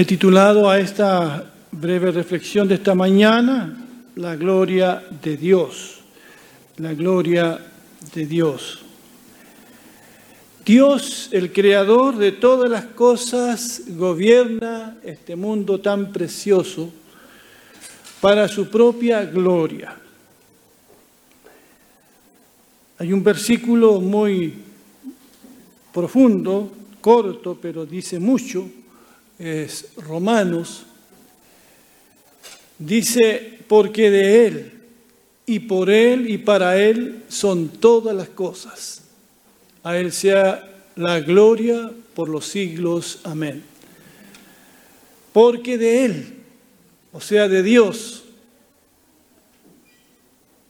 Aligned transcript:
He 0.00 0.06
titulado 0.06 0.70
a 0.70 0.80
esta 0.80 1.52
breve 1.70 2.10
reflexión 2.10 2.66
de 2.66 2.76
esta 2.76 2.94
mañana, 2.94 3.86
La 4.16 4.34
gloria 4.34 5.04
de 5.22 5.36
Dios, 5.36 6.00
la 6.78 6.94
gloria 6.94 7.60
de 8.14 8.24
Dios. 8.24 8.78
Dios, 10.64 11.28
el 11.32 11.52
creador 11.52 12.16
de 12.16 12.32
todas 12.32 12.70
las 12.70 12.86
cosas, 12.86 13.82
gobierna 13.88 14.96
este 15.04 15.36
mundo 15.36 15.80
tan 15.80 16.10
precioso 16.10 16.90
para 18.22 18.48
su 18.48 18.70
propia 18.70 19.26
gloria. 19.26 19.94
Hay 22.96 23.12
un 23.12 23.22
versículo 23.22 24.00
muy 24.00 24.54
profundo, 25.92 26.72
corto, 27.02 27.58
pero 27.60 27.84
dice 27.84 28.18
mucho, 28.18 28.66
es 29.40 29.86
Romanos, 29.96 30.84
dice, 32.78 33.58
porque 33.66 34.10
de 34.10 34.46
Él 34.46 34.72
y 35.46 35.60
por 35.60 35.88
Él 35.88 36.28
y 36.28 36.36
para 36.36 36.76
Él 36.76 37.24
son 37.28 37.68
todas 37.68 38.14
las 38.14 38.28
cosas. 38.28 39.02
A 39.82 39.96
Él 39.96 40.12
sea 40.12 40.68
la 40.94 41.20
gloria 41.20 41.90
por 42.14 42.28
los 42.28 42.46
siglos. 42.46 43.20
Amén. 43.24 43.64
Porque 45.32 45.78
de 45.78 46.04
Él, 46.04 46.34
o 47.12 47.20
sea, 47.20 47.48
de 47.48 47.62
Dios, 47.62 48.24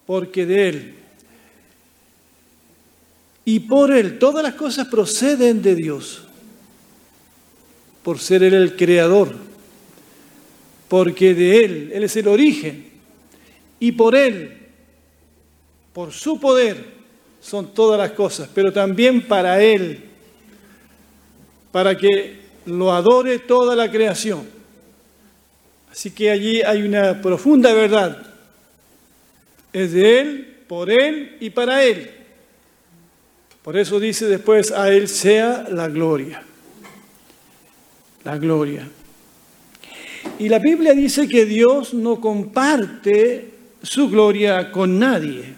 porque 0.07 0.47
de 0.47 0.69
Él 0.69 0.95
y 3.45 3.59
por 3.59 3.91
Él, 3.91 4.21
todas 4.21 4.45
las 4.45 4.55
cosas 4.55 4.87
proceden 4.87 5.61
de 5.61 5.75
Dios 5.75 6.23
por 8.03 8.19
ser 8.19 8.43
Él 8.43 8.55
el 8.55 8.77
creador, 8.77 9.35
porque 10.89 11.35
de 11.35 11.65
Él, 11.65 11.91
Él 11.95 12.05
es 12.05 12.17
el 12.17 12.29
origen, 12.29 12.91
y 13.79 13.93
por 13.93 14.15
Él, 14.15 14.59
por 15.93 16.13
su 16.13 16.41
poder, 16.41 17.01
son 17.41 17.73
todas 17.75 17.99
las 17.99 18.13
cosas, 18.13 18.49
pero 18.55 18.73
también 18.73 19.27
para 19.27 19.63
Él, 19.63 20.05
para 21.73 21.97
que 21.97 22.41
lo 22.67 22.93
adore 22.93 23.39
toda 23.39 23.75
la 23.77 23.91
creación. 23.91 24.47
Así 25.91 26.11
que 26.11 26.31
allí 26.31 26.63
hay 26.63 26.83
una 26.83 27.21
profunda 27.21 27.73
verdad. 27.73 28.27
Es 29.73 29.93
de 29.93 30.21
Él, 30.21 30.59
por 30.69 30.91
Él 30.91 31.37
y 31.41 31.51
para 31.51 31.83
Él. 31.85 32.11
Por 33.63 33.77
eso 33.77 33.99
dice 33.99 34.27
después, 34.27 34.71
a 34.71 34.91
Él 34.91 35.09
sea 35.09 35.67
la 35.69 35.89
gloria 35.89 36.45
la 38.25 38.39
gloria. 38.39 38.89
Y 40.39 40.49
la 40.49 40.59
Biblia 40.59 40.93
dice 40.95 41.29
que 41.29 41.45
Dios 41.47 41.95
no 41.95 42.21
comparte 42.21 43.51
su 43.83 44.09
gloria 44.09 44.71
con 44.71 44.99
nadie. 44.99 45.55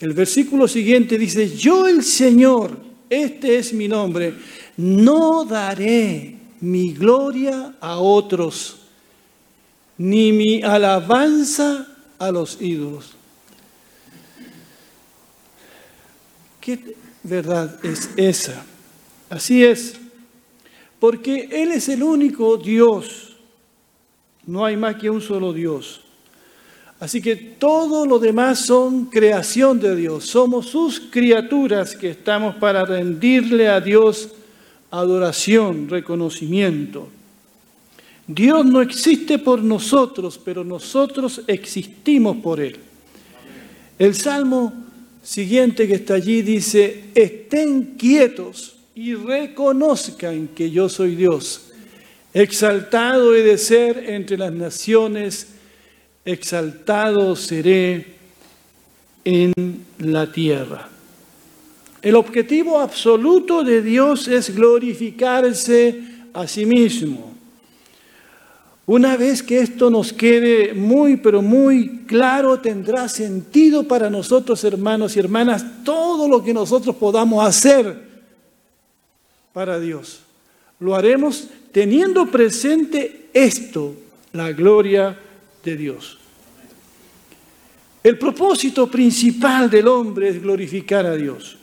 El 0.00 0.12
versículo 0.12 0.68
siguiente 0.68 1.18
dice, 1.18 1.56
yo 1.56 1.86
el 1.86 2.02
Señor, 2.02 2.76
este 3.08 3.58
es 3.58 3.72
mi 3.72 3.88
nombre, 3.88 4.34
no 4.76 5.44
daré 5.44 6.36
mi 6.60 6.92
gloria 6.92 7.76
a 7.80 7.98
otros, 7.98 8.80
ni 9.96 10.32
mi 10.32 10.62
alabanza 10.62 11.86
a 12.18 12.30
los 12.30 12.60
ídolos. 12.60 13.12
¿Qué 16.60 16.96
verdad 17.22 17.78
es 17.84 18.10
esa? 18.16 18.64
Así 19.30 19.64
es 19.64 19.94
porque 21.04 21.50
Él 21.52 21.72
es 21.72 21.90
el 21.90 22.02
único 22.02 22.56
Dios. 22.56 23.36
No 24.46 24.64
hay 24.64 24.74
más 24.74 24.96
que 24.96 25.10
un 25.10 25.20
solo 25.20 25.52
Dios. 25.52 26.00
Así 26.98 27.20
que 27.20 27.36
todo 27.36 28.06
lo 28.06 28.18
demás 28.18 28.60
son 28.60 29.04
creación 29.10 29.78
de 29.78 29.96
Dios. 29.96 30.24
Somos 30.24 30.64
sus 30.64 31.00
criaturas 31.00 31.94
que 31.94 32.08
estamos 32.08 32.56
para 32.56 32.86
rendirle 32.86 33.68
a 33.68 33.82
Dios 33.82 34.30
adoración, 34.90 35.90
reconocimiento. 35.90 37.10
Dios 38.26 38.64
no 38.64 38.80
existe 38.80 39.38
por 39.38 39.62
nosotros, 39.62 40.40
pero 40.42 40.64
nosotros 40.64 41.42
existimos 41.46 42.38
por 42.38 42.60
Él. 42.60 42.78
El 43.98 44.14
salmo 44.14 44.72
siguiente 45.22 45.86
que 45.86 45.96
está 45.96 46.14
allí 46.14 46.40
dice, 46.40 47.10
estén 47.14 47.94
quietos 47.98 48.74
y 48.94 49.14
reconozcan 49.14 50.48
que 50.48 50.70
yo 50.70 50.88
soy 50.88 51.16
Dios. 51.16 51.72
Exaltado 52.32 53.34
he 53.34 53.42
de 53.42 53.58
ser 53.58 54.10
entre 54.10 54.36
las 54.36 54.52
naciones, 54.52 55.48
exaltado 56.24 57.34
seré 57.34 58.06
en 59.24 59.52
la 59.98 60.30
tierra. 60.30 60.88
El 62.02 62.16
objetivo 62.16 62.80
absoluto 62.80 63.64
de 63.64 63.82
Dios 63.82 64.28
es 64.28 64.54
glorificarse 64.54 66.02
a 66.32 66.46
sí 66.46 66.66
mismo. 66.66 67.32
Una 68.86 69.16
vez 69.16 69.42
que 69.42 69.60
esto 69.60 69.88
nos 69.88 70.12
quede 70.12 70.74
muy, 70.74 71.16
pero 71.16 71.40
muy 71.40 72.04
claro, 72.06 72.60
tendrá 72.60 73.08
sentido 73.08 73.84
para 73.84 74.10
nosotros, 74.10 74.62
hermanos 74.62 75.16
y 75.16 75.20
hermanas, 75.20 75.64
todo 75.84 76.28
lo 76.28 76.44
que 76.44 76.52
nosotros 76.52 76.94
podamos 76.96 77.44
hacer 77.46 78.03
para 79.54 79.80
Dios. 79.80 80.20
Lo 80.80 80.94
haremos 80.94 81.48
teniendo 81.72 82.26
presente 82.26 83.30
esto, 83.32 83.94
la 84.32 84.52
gloria 84.52 85.18
de 85.64 85.76
Dios. 85.76 86.18
El 88.02 88.18
propósito 88.18 88.90
principal 88.90 89.70
del 89.70 89.88
hombre 89.88 90.28
es 90.28 90.42
glorificar 90.42 91.06
a 91.06 91.16
Dios. 91.16 91.56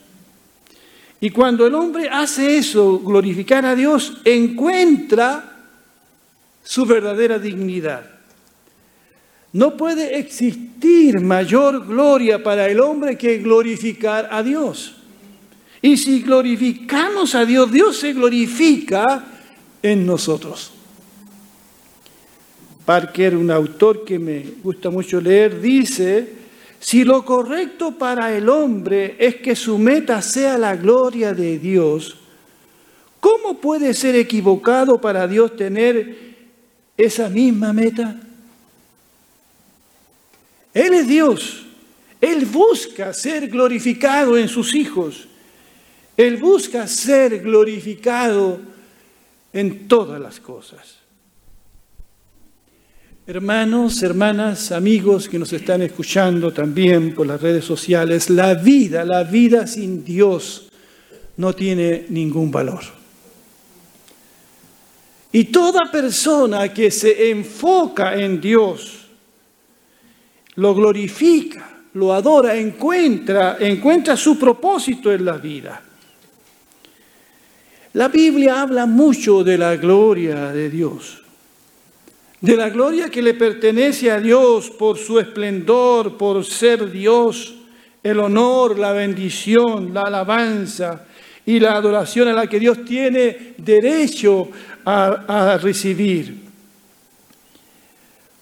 Y 1.20 1.30
cuando 1.30 1.64
el 1.68 1.74
hombre 1.76 2.08
hace 2.08 2.58
eso, 2.58 2.98
glorificar 2.98 3.64
a 3.64 3.76
Dios, 3.76 4.14
encuentra 4.24 5.66
su 6.64 6.84
verdadera 6.84 7.38
dignidad. 7.38 8.10
No 9.52 9.76
puede 9.76 10.18
existir 10.18 11.20
mayor 11.20 11.86
gloria 11.86 12.42
para 12.42 12.66
el 12.66 12.80
hombre 12.80 13.18
que 13.18 13.38
glorificar 13.38 14.28
a 14.32 14.42
Dios. 14.42 15.01
Y 15.82 15.96
si 15.96 16.22
glorificamos 16.22 17.34
a 17.34 17.44
Dios, 17.44 17.70
Dios 17.72 17.98
se 17.98 18.12
glorifica 18.12 19.24
en 19.82 20.06
nosotros. 20.06 20.70
Parker, 22.84 23.36
un 23.36 23.50
autor 23.50 24.04
que 24.04 24.18
me 24.18 24.44
gusta 24.62 24.90
mucho 24.90 25.20
leer, 25.20 25.60
dice, 25.60 26.34
si 26.78 27.04
lo 27.04 27.24
correcto 27.24 27.98
para 27.98 28.32
el 28.36 28.48
hombre 28.48 29.16
es 29.18 29.36
que 29.36 29.56
su 29.56 29.76
meta 29.76 30.22
sea 30.22 30.56
la 30.56 30.76
gloria 30.76 31.34
de 31.34 31.58
Dios, 31.58 32.16
¿cómo 33.18 33.60
puede 33.60 33.92
ser 33.94 34.14
equivocado 34.14 35.00
para 35.00 35.26
Dios 35.26 35.56
tener 35.56 36.16
esa 36.96 37.28
misma 37.28 37.72
meta? 37.72 38.20
Él 40.74 40.94
es 40.94 41.08
Dios. 41.08 41.66
Él 42.20 42.46
busca 42.46 43.12
ser 43.12 43.48
glorificado 43.48 44.36
en 44.36 44.48
sus 44.48 44.74
hijos. 44.74 45.28
Él 46.16 46.36
busca 46.36 46.86
ser 46.86 47.40
glorificado 47.40 48.60
en 49.52 49.88
todas 49.88 50.20
las 50.20 50.40
cosas. 50.40 50.98
Hermanos, 53.26 54.02
hermanas, 54.02 54.72
amigos 54.72 55.28
que 55.28 55.38
nos 55.38 55.52
están 55.52 55.80
escuchando 55.82 56.52
también 56.52 57.14
por 57.14 57.26
las 57.26 57.40
redes 57.40 57.64
sociales, 57.64 58.28
la 58.28 58.54
vida, 58.54 59.04
la 59.04 59.22
vida 59.22 59.66
sin 59.66 60.04
Dios 60.04 60.68
no 61.36 61.54
tiene 61.54 62.06
ningún 62.08 62.50
valor. 62.50 62.82
Y 65.30 65.44
toda 65.44 65.90
persona 65.90 66.74
que 66.74 66.90
se 66.90 67.30
enfoca 67.30 68.16
en 68.16 68.40
Dios, 68.40 69.06
lo 70.56 70.74
glorifica, 70.74 71.70
lo 71.94 72.12
adora, 72.12 72.56
encuentra, 72.56 73.56
encuentra 73.60 74.16
su 74.16 74.38
propósito 74.38 75.12
en 75.12 75.24
la 75.24 75.38
vida. 75.38 75.82
La 77.94 78.08
Biblia 78.08 78.62
habla 78.62 78.86
mucho 78.86 79.44
de 79.44 79.58
la 79.58 79.76
gloria 79.76 80.50
de 80.50 80.70
Dios, 80.70 81.22
de 82.40 82.56
la 82.56 82.70
gloria 82.70 83.10
que 83.10 83.20
le 83.20 83.34
pertenece 83.34 84.10
a 84.10 84.18
Dios 84.18 84.70
por 84.70 84.96
su 84.96 85.18
esplendor, 85.18 86.16
por 86.16 86.42
ser 86.42 86.90
Dios, 86.90 87.54
el 88.02 88.18
honor, 88.18 88.78
la 88.78 88.92
bendición, 88.92 89.92
la 89.92 90.02
alabanza 90.02 91.04
y 91.44 91.60
la 91.60 91.74
adoración 91.74 92.28
a 92.28 92.32
la 92.32 92.46
que 92.46 92.58
Dios 92.58 92.82
tiene 92.84 93.54
derecho 93.58 94.48
a, 94.86 95.58
recibir. 95.60 96.40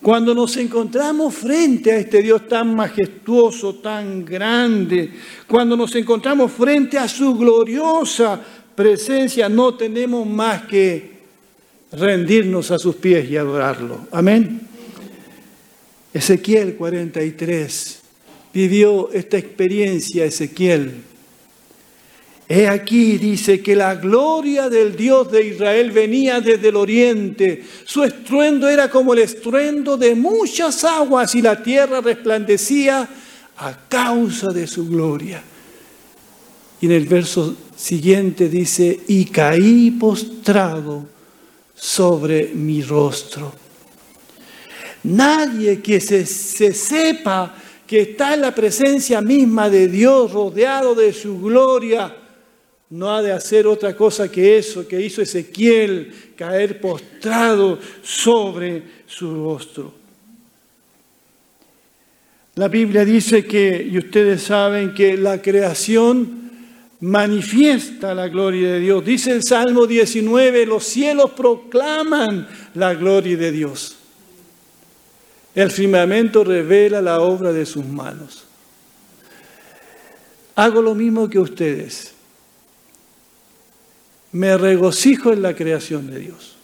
Cuando 0.00 0.32
nos 0.32 0.56
encontramos 0.56 1.34
frente 1.34 1.92
a 1.92 1.96
este 1.98 2.22
Dios 2.22 2.48
tan 2.48 2.74
majestuoso, 2.74 3.74
tan 3.74 4.24
grande, 4.24 5.12
cuando 5.46 5.76
nos 5.76 5.94
encontramos 5.94 6.52
frente 6.52 6.96
a 6.96 7.06
su 7.06 7.36
gloriosa 7.36 8.40
presencia 8.80 9.46
no 9.50 9.74
tenemos 9.74 10.26
más 10.26 10.62
que 10.62 11.10
rendirnos 11.92 12.70
a 12.70 12.78
sus 12.78 12.96
pies 12.96 13.28
y 13.28 13.36
adorarlo. 13.36 14.06
Amén. 14.10 14.62
Ezequiel 16.14 16.76
43 16.76 18.00
vivió 18.54 19.12
esta 19.12 19.36
experiencia, 19.36 20.24
Ezequiel. 20.24 20.94
He 22.48 22.68
aquí, 22.68 23.18
dice, 23.18 23.60
que 23.60 23.76
la 23.76 23.96
gloria 23.96 24.70
del 24.70 24.96
Dios 24.96 25.30
de 25.30 25.48
Israel 25.48 25.90
venía 25.90 26.40
desde 26.40 26.70
el 26.70 26.76
oriente. 26.76 27.62
Su 27.84 28.02
estruendo 28.02 28.66
era 28.66 28.88
como 28.88 29.12
el 29.12 29.18
estruendo 29.18 29.98
de 29.98 30.14
muchas 30.14 30.84
aguas 30.84 31.34
y 31.34 31.42
la 31.42 31.62
tierra 31.62 32.00
resplandecía 32.00 33.06
a 33.58 33.78
causa 33.90 34.48
de 34.54 34.66
su 34.66 34.88
gloria. 34.88 35.42
Y 36.80 36.86
en 36.86 36.92
el 36.92 37.04
verso 37.04 37.54
siguiente 37.80 38.50
dice, 38.50 39.00
y 39.08 39.24
caí 39.24 39.90
postrado 39.92 41.06
sobre 41.74 42.48
mi 42.48 42.82
rostro. 42.82 43.54
Nadie 45.04 45.80
que 45.80 45.98
se, 45.98 46.26
se 46.26 46.74
sepa 46.74 47.54
que 47.86 48.02
está 48.02 48.34
en 48.34 48.42
la 48.42 48.54
presencia 48.54 49.22
misma 49.22 49.70
de 49.70 49.88
Dios, 49.88 50.30
rodeado 50.30 50.94
de 50.94 51.12
su 51.14 51.40
gloria, 51.40 52.14
no 52.90 53.14
ha 53.14 53.22
de 53.22 53.32
hacer 53.32 53.66
otra 53.66 53.96
cosa 53.96 54.30
que 54.30 54.58
eso 54.58 54.86
que 54.86 55.00
hizo 55.00 55.22
Ezequiel, 55.22 56.12
caer 56.36 56.80
postrado 56.80 57.78
sobre 58.02 58.82
su 59.06 59.42
rostro. 59.42 59.94
La 62.56 62.68
Biblia 62.68 63.06
dice 63.06 63.46
que, 63.46 63.88
y 63.90 63.96
ustedes 63.96 64.42
saben 64.42 64.92
que 64.92 65.16
la 65.16 65.40
creación 65.40 66.39
manifiesta 67.00 68.14
la 68.14 68.28
gloria 68.28 68.72
de 68.72 68.80
Dios. 68.80 69.04
Dice 69.04 69.32
el 69.32 69.42
Salmo 69.42 69.86
19, 69.86 70.66
los 70.66 70.84
cielos 70.84 71.30
proclaman 71.32 72.48
la 72.74 72.94
gloria 72.94 73.36
de 73.36 73.52
Dios. 73.52 73.96
El 75.54 75.70
firmamento 75.70 76.44
revela 76.44 77.02
la 77.02 77.20
obra 77.20 77.52
de 77.52 77.66
sus 77.66 77.84
manos. 77.84 78.44
Hago 80.54 80.82
lo 80.82 80.94
mismo 80.94 81.28
que 81.28 81.38
ustedes 81.38 82.12
me 84.32 84.56
regocijo 84.56 85.32
en 85.32 85.42
la 85.42 85.54
creación 85.54 86.08
de 86.10 86.18
Dios. 86.20 86.56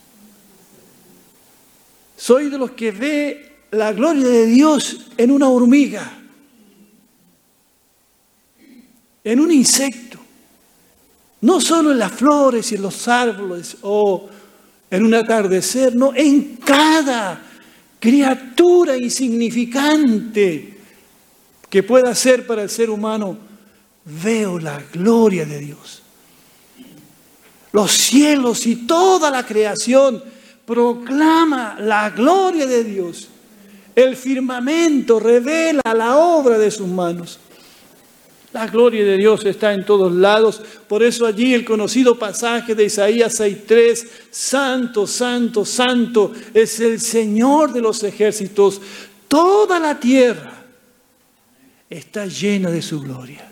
Soy 2.17 2.49
de 2.49 2.59
los 2.59 2.73
que 2.73 2.93
ve 2.93 3.57
la 3.73 3.93
gloria 3.93 4.27
de 4.27 4.47
Dios 4.47 5.09
en 5.17 5.31
una 5.31 5.49
hormiga, 5.49 6.19
en 9.25 9.41
un 9.41 9.51
insecto, 9.51 10.06
no 11.41 11.61
solo 11.61 11.93
en 11.93 11.99
las 11.99 12.13
flores 12.13 12.73
y 12.73 12.77
en 12.77 12.83
los 12.83 13.09
árboles 13.09 13.77
o 13.83 14.29
en 14.91 15.05
un 15.05 15.15
atardecer, 15.15 15.95
no, 15.95 16.13
en 16.15 16.57
cada 16.57 17.41
criatura 17.99 18.97
insignificante 18.97 20.79
que 21.69 21.83
pueda 21.83 22.15
ser 22.15 22.47
para 22.47 22.63
el 22.63 22.71
ser 22.71 22.91
humano, 22.91 23.37
veo 24.05 24.59
la 24.59 24.81
gloria 24.93 25.45
de 25.45 25.59
Dios. 25.59 26.03
Los 27.73 27.93
cielos 27.93 28.67
y 28.67 28.87
toda 28.87 29.31
la 29.31 29.45
creación 29.45 30.23
proclama 30.65 31.77
la 31.81 32.11
gloria 32.11 32.67
de 32.67 32.85
Dios. 32.85 33.29
El 33.95 34.17
firmamento 34.17 35.21
revela 35.21 35.83
la 35.95 36.17
obra 36.17 36.59
de 36.59 36.71
sus 36.71 36.89
manos. 36.89 37.39
La 38.57 38.67
gloria 38.67 39.05
de 39.05 39.19
Dios 39.19 39.45
está 39.45 39.75
en 39.75 39.85
todos 39.85 40.11
lados. 40.15 40.63
Por 40.89 41.03
eso 41.03 41.27
allí 41.27 41.53
el 41.53 41.63
conocido 41.63 42.19
pasaje 42.19 42.75
de 42.75 42.85
Isaías 42.85 43.39
6.3, 43.39 44.09
Santo, 44.31 45.07
Santo, 45.07 45.63
Santo 45.67 46.33
es 46.55 46.81
el 46.81 46.99
Señor 46.99 47.75
de 47.75 47.83
los 47.83 48.03
ejércitos. 48.03 48.81
Toda 49.29 49.79
la 49.79 50.01
tierra 50.01 50.65
está 51.91 52.25
llena 52.25 52.71
de 52.71 52.81
su 52.81 53.03
gloria. 53.03 53.47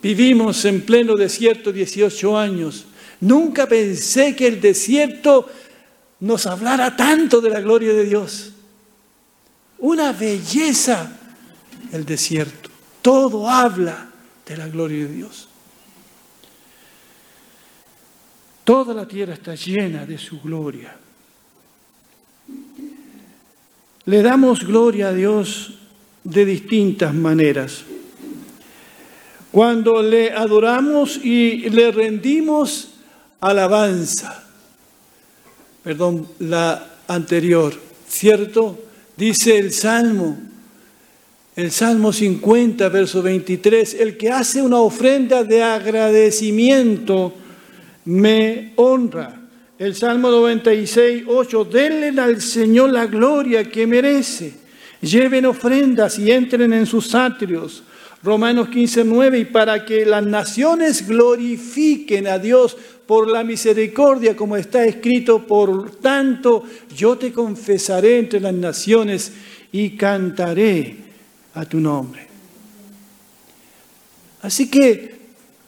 Vivimos 0.00 0.64
en 0.64 0.80
pleno 0.80 1.14
desierto 1.14 1.70
18 1.70 2.38
años. 2.38 2.86
Nunca 3.20 3.68
pensé 3.68 4.34
que 4.34 4.46
el 4.46 4.62
desierto 4.62 5.46
nos 6.20 6.46
hablara 6.46 6.96
tanto 6.96 7.42
de 7.42 7.50
la 7.50 7.60
gloria 7.60 7.92
de 7.92 8.04
Dios. 8.04 8.52
Una 9.78 10.14
belleza 10.14 11.15
el 11.92 12.04
desierto. 12.04 12.70
Todo 13.02 13.48
habla 13.48 14.08
de 14.46 14.56
la 14.56 14.68
gloria 14.68 15.06
de 15.06 15.12
Dios. 15.12 15.48
Toda 18.64 18.94
la 18.94 19.06
tierra 19.06 19.34
está 19.34 19.54
llena 19.54 20.04
de 20.04 20.18
su 20.18 20.40
gloria. 20.40 20.96
Le 24.04 24.22
damos 24.22 24.64
gloria 24.64 25.08
a 25.08 25.12
Dios 25.12 25.78
de 26.24 26.44
distintas 26.44 27.14
maneras. 27.14 27.84
Cuando 29.52 30.02
le 30.02 30.32
adoramos 30.32 31.16
y 31.24 31.70
le 31.70 31.92
rendimos 31.92 32.88
alabanza. 33.40 34.44
Perdón, 35.82 36.28
la 36.40 36.98
anterior, 37.06 37.72
¿cierto? 38.08 38.78
Dice 39.16 39.56
el 39.58 39.72
Salmo, 39.72 40.36
el 41.56 41.70
Salmo 41.70 42.12
50, 42.12 42.86
verso 42.90 43.22
23, 43.22 43.94
el 43.94 44.18
que 44.18 44.30
hace 44.30 44.60
una 44.60 44.78
ofrenda 44.78 45.42
de 45.42 45.62
agradecimiento 45.62 47.32
me 48.04 48.72
honra. 48.76 49.40
El 49.78 49.94
Salmo 49.94 50.30
96, 50.30 51.24
8, 51.26 51.64
denle 51.64 52.20
al 52.20 52.42
Señor 52.42 52.90
la 52.92 53.06
gloria 53.06 53.64
que 53.64 53.86
merece. 53.86 54.52
Lleven 55.00 55.46
ofrendas 55.46 56.18
y 56.18 56.30
entren 56.30 56.74
en 56.74 56.84
sus 56.84 57.14
atrios. 57.14 57.82
Romanos 58.22 58.68
15, 58.68 59.04
9, 59.04 59.38
y 59.38 59.44
para 59.46 59.82
que 59.86 60.04
las 60.04 60.26
naciones 60.26 61.08
glorifiquen 61.08 62.26
a 62.26 62.38
Dios 62.38 62.76
por 63.06 63.28
la 63.28 63.44
misericordia, 63.44 64.36
como 64.36 64.58
está 64.58 64.84
escrito, 64.84 65.46
por 65.46 65.90
tanto 65.96 66.64
yo 66.94 67.16
te 67.16 67.32
confesaré 67.32 68.18
entre 68.18 68.40
las 68.40 68.54
naciones 68.54 69.32
y 69.72 69.90
cantaré 69.90 71.05
a 71.56 71.64
tu 71.64 71.80
nombre. 71.80 72.26
Así 74.42 74.70
que 74.70 75.16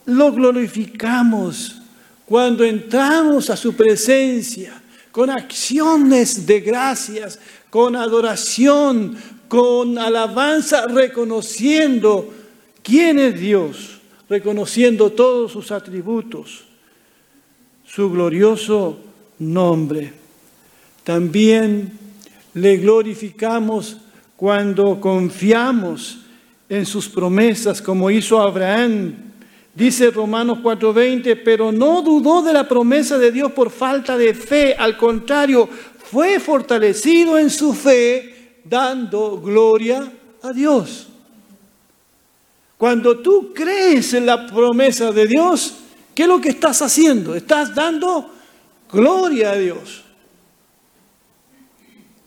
lo 0.05 0.33
glorificamos 0.33 1.81
cuando 2.27 2.63
entramos 2.63 3.51
a 3.51 3.57
su 3.57 3.75
presencia 3.75 4.83
con 5.11 5.31
acciones 5.31 6.47
de 6.47 6.61
gracias, 6.61 7.41
con 7.71 7.97
adoración, 7.97 9.17
con 9.49 9.99
alabanza, 9.99 10.87
reconociendo 10.87 12.33
quién 12.83 13.19
es 13.19 13.41
Dios, 13.41 13.99
reconociendo 14.29 15.11
todos 15.11 15.53
sus 15.53 15.73
atributos, 15.73 16.65
su 17.87 18.11
glorioso 18.11 19.01
nombre. 19.39 20.13
También 21.03 21.93
le 22.53 22.77
glorificamos 22.77 23.97
cuando 24.39 25.01
confiamos 25.01 26.21
en 26.69 26.87
sus 26.87 27.09
promesas, 27.09 27.83
como 27.83 28.09
hizo 28.09 28.41
Abraham. 28.41 29.17
Dice 29.75 30.13
Romanos 30.13 30.61
4:20, 30.63 31.35
pero 31.35 31.73
no 31.73 32.03
dudó 32.03 32.41
de 32.43 32.53
la 32.53 32.69
promesa 32.69 33.19
de 33.19 33.33
Dios 33.33 33.51
por 33.51 33.71
falta 33.71 34.17
de 34.17 34.35
fe, 34.35 34.77
al 34.79 34.97
contrario, 34.97 35.69
fue 35.69 36.39
fortalecido 36.39 37.37
en 37.37 37.51
su 37.51 37.75
fe, 37.75 38.61
dando 38.65 39.41
gloria 39.41 40.09
a 40.41 40.53
Dios. 40.53 41.09
Cuando 42.77 43.19
tú 43.19 43.53
crees 43.53 44.15
en 44.15 44.25
la 44.25 44.47
promesa 44.47 45.11
de 45.11 45.27
Dios, 45.27 45.75
¿qué 46.15 46.23
es 46.23 46.29
lo 46.29 46.41
que 46.41 46.51
estás 46.51 46.81
haciendo? 46.81 47.35
Estás 47.35 47.75
dando 47.75 48.31
gloria 48.89 49.51
a 49.51 49.57
Dios. 49.57 50.05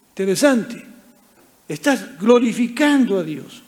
Interesante. 0.09 0.90
Estás 1.71 2.19
glorificando 2.19 3.17
a 3.17 3.23
Dios. 3.23 3.63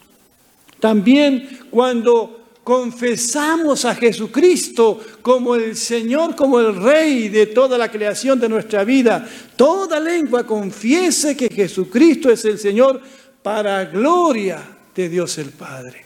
También 0.81 1.67
cuando 1.71 2.57
confesamos 2.61 3.85
a 3.85 3.95
Jesucristo 3.95 4.99
como 5.21 5.55
el 5.55 5.77
Señor, 5.77 6.35
como 6.35 6.59
el 6.59 6.75
Rey 6.75 7.29
de 7.29 7.47
toda 7.47 7.77
la 7.77 7.89
creación 7.89 8.41
de 8.41 8.49
nuestra 8.49 8.83
vida, 8.83 9.25
toda 9.55 10.01
lengua 10.01 10.45
confiese 10.45 11.37
que 11.37 11.47
Jesucristo 11.47 12.29
es 12.29 12.43
el 12.43 12.59
Señor 12.59 12.99
para 13.41 13.85
gloria 13.85 14.61
de 14.93 15.07
Dios 15.07 15.37
el 15.37 15.51
Padre. 15.51 16.03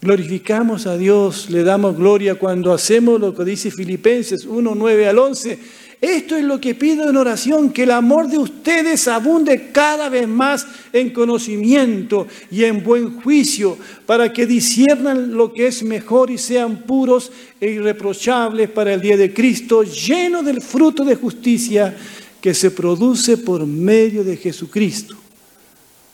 Glorificamos 0.00 0.86
a 0.86 0.96
Dios, 0.96 1.50
le 1.50 1.64
damos 1.64 1.96
gloria 1.96 2.36
cuando 2.36 2.72
hacemos 2.72 3.18
lo 3.18 3.34
que 3.34 3.44
dice 3.44 3.72
Filipenses 3.72 4.44
1, 4.44 4.74
9 4.76 5.08
al 5.08 5.18
11. 5.18 5.58
Esto 6.04 6.36
es 6.36 6.44
lo 6.44 6.60
que 6.60 6.74
pido 6.74 7.08
en 7.08 7.16
oración, 7.16 7.72
que 7.72 7.84
el 7.84 7.90
amor 7.90 8.28
de 8.28 8.36
ustedes 8.36 9.08
abunde 9.08 9.70
cada 9.72 10.10
vez 10.10 10.28
más 10.28 10.66
en 10.92 11.08
conocimiento 11.08 12.28
y 12.50 12.64
en 12.64 12.84
buen 12.84 13.22
juicio, 13.22 13.78
para 14.04 14.30
que 14.30 14.44
disiernan 14.44 15.32
lo 15.32 15.50
que 15.54 15.66
es 15.66 15.82
mejor 15.82 16.30
y 16.30 16.36
sean 16.36 16.82
puros 16.82 17.32
e 17.58 17.70
irreprochables 17.70 18.68
para 18.68 18.92
el 18.92 19.00
día 19.00 19.16
de 19.16 19.32
Cristo, 19.32 19.82
lleno 19.82 20.42
del 20.42 20.60
fruto 20.60 21.06
de 21.06 21.16
justicia 21.16 21.96
que 22.38 22.52
se 22.52 22.70
produce 22.70 23.38
por 23.38 23.66
medio 23.66 24.22
de 24.24 24.36
Jesucristo. 24.36 25.16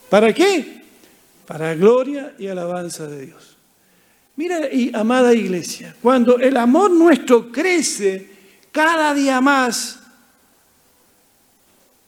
¿Para 0.09 0.33
qué? 0.33 0.83
Para 1.45 1.75
gloria 1.75 2.33
y 2.39 2.47
alabanza 2.47 3.07
de 3.07 3.25
Dios. 3.25 3.57
Mira, 4.37 4.71
y 4.71 4.89
amada 4.93 5.33
iglesia, 5.33 5.93
cuando 6.01 6.39
el 6.39 6.55
amor 6.55 6.91
nuestro 6.91 7.51
crece, 7.51 8.30
cada 8.71 9.13
día 9.13 9.41
más, 9.41 9.99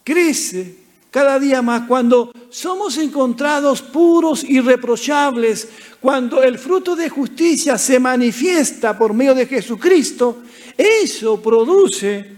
crece 0.04 0.84
cada 1.12 1.38
día 1.38 1.62
más, 1.62 1.88
cuando 1.88 2.32
somos 2.50 2.98
encontrados 2.98 3.84
puros 3.84 4.44
y 4.44 4.60
reprochables, 4.60 5.70
cuando 6.02 6.42
el 6.42 6.58
fruto 6.58 6.96
de 6.96 7.08
justicia 7.08 7.78
se 7.78 8.00
manifiesta 8.00 8.98
por 8.98 9.14
medio 9.14 9.36
de 9.36 9.46
Jesucristo, 9.46 10.42
eso 10.76 11.40
produce 11.40 12.32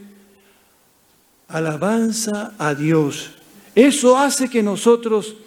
alabanza 1.47 2.53
a 2.57 2.75
Dios. 2.75 3.31
Eso 3.73 4.17
hace 4.17 4.49
que 4.49 4.61
nosotros 4.61 5.37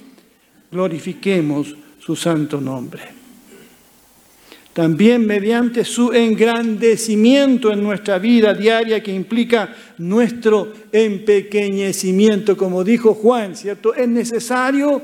glorifiquemos 0.70 1.76
su 1.98 2.16
santo 2.16 2.62
nombre 2.62 3.17
también 4.78 5.26
mediante 5.26 5.84
su 5.84 6.12
engrandecimiento 6.12 7.72
en 7.72 7.82
nuestra 7.82 8.20
vida 8.20 8.54
diaria 8.54 9.02
que 9.02 9.12
implica 9.12 9.74
nuestro 9.98 10.72
empequeñecimiento, 10.92 12.56
como 12.56 12.84
dijo 12.84 13.12
Juan, 13.12 13.56
¿cierto? 13.56 13.92
Es 13.92 14.06
necesario 14.06 15.02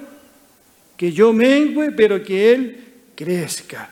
que 0.96 1.10
yo 1.10 1.32
mengüe, 1.32 1.90
pero 1.90 2.22
que 2.22 2.52
Él 2.52 2.84
crezca. 3.16 3.90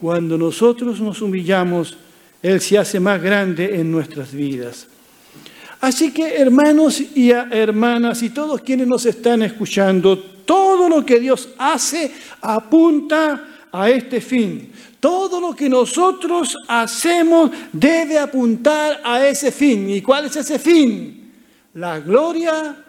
Cuando 0.00 0.38
nosotros 0.38 1.00
nos 1.00 1.20
humillamos, 1.22 1.98
Él 2.40 2.60
se 2.60 2.78
hace 2.78 3.00
más 3.00 3.20
grande 3.20 3.80
en 3.80 3.90
nuestras 3.90 4.32
vidas. 4.32 4.86
Así 5.80 6.12
que 6.12 6.36
hermanos 6.36 7.00
y 7.00 7.32
hermanas 7.32 8.22
y 8.22 8.30
todos 8.30 8.60
quienes 8.60 8.86
nos 8.86 9.06
están 9.06 9.42
escuchando, 9.42 10.16
todo 10.16 10.88
lo 10.88 11.04
que 11.04 11.18
Dios 11.18 11.48
hace 11.58 12.12
apunta 12.40 13.55
a 13.76 13.90
este 13.90 14.22
fin. 14.22 14.72
Todo 14.98 15.38
lo 15.38 15.54
que 15.54 15.68
nosotros 15.68 16.56
hacemos 16.66 17.50
debe 17.72 18.18
apuntar 18.18 19.02
a 19.04 19.26
ese 19.26 19.52
fin. 19.52 19.90
¿Y 19.90 20.00
cuál 20.00 20.24
es 20.24 20.36
ese 20.36 20.58
fin? 20.58 21.30
La 21.74 22.00
gloria 22.00 22.82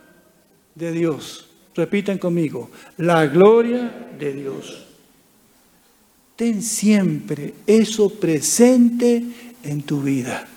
de 0.74 0.92
Dios. 0.94 1.46
Repiten 1.76 2.18
conmigo, 2.18 2.72
la 2.98 3.28
gloria 3.28 4.08
de 4.18 4.34
Dios. 4.34 4.86
Ten 6.38 6.62
siempre 6.62 7.54
eso 7.68 8.10
presente 8.10 9.24
en 9.64 9.82
tu 9.82 10.02
vida. 10.02 10.48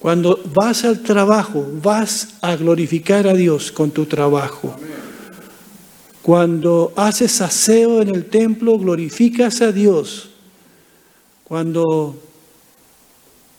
Cuando 0.00 0.40
vas 0.52 0.84
al 0.84 1.02
trabajo, 1.02 1.64
vas 1.80 2.34
a 2.40 2.56
glorificar 2.56 3.28
a 3.28 3.34
Dios 3.34 3.70
con 3.70 3.92
tu 3.92 4.06
trabajo. 4.06 4.76
Cuando 6.22 6.92
haces 6.94 7.40
aseo 7.40 8.00
en 8.00 8.14
el 8.14 8.26
templo, 8.26 8.78
glorificas 8.78 9.60
a 9.60 9.72
Dios. 9.72 10.30
Cuando 11.42 12.16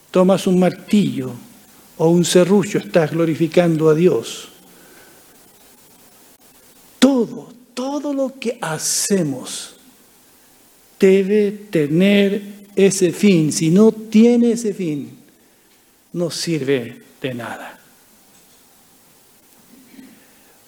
tomas 0.09 0.47
un 0.47 0.59
martillo 0.59 1.31
o 1.97 2.07
un 2.07 2.23
serrucho, 2.23 2.77
estás 2.77 3.11
glorificando 3.11 3.89
a 3.89 3.93
Dios. 3.93 4.47
Todo, 6.99 7.51
todo 7.73 8.13
lo 8.13 8.39
que 8.39 8.57
hacemos 8.61 9.75
debe 10.97 11.51
tener 11.51 12.41
ese 12.77 13.11
fin. 13.11 13.51
Si 13.51 13.71
no 13.71 13.91
tiene 13.91 14.53
ese 14.53 14.73
fin, 14.73 15.11
no 16.13 16.31
sirve 16.31 17.01
de 17.21 17.33
nada. 17.33 17.82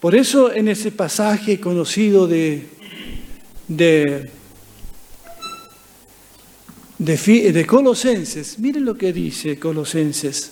Por 0.05 0.13
eso 0.13 0.53
en 0.53 0.67
ese 0.67 0.91
pasaje 0.91 1.59
conocido 1.59 2.27
de, 2.27 2.67
de, 3.67 4.29
Colosenses, 7.65 8.59
miren 8.59 8.85
lo 8.85 8.95
que 8.95 9.11
dice 9.11 9.57
Colosenses. 9.57 10.51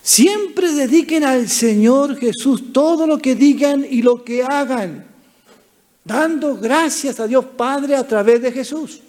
Siempre 0.00 0.70
dediquen 0.70 1.24
al 1.24 1.48
Señor 1.48 2.16
Jesús 2.18 2.72
todo 2.72 3.04
lo 3.04 3.18
que 3.18 3.34
digan 3.34 3.84
y 3.90 4.00
lo 4.00 4.22
que 4.22 4.44
hagan, 4.44 5.08
dando 6.04 6.54
gracias 6.54 7.18
a 7.18 7.26
Dios 7.26 7.44
Padre 7.56 7.96
a 7.96 8.06
través 8.06 8.42
de 8.42 8.52
Jesús. 8.52 9.00